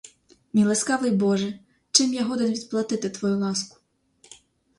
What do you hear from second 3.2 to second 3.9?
ласку?